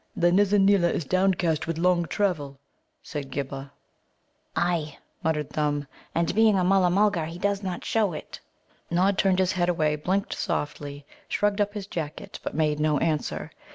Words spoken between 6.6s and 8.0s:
Mulla mulgar, he does not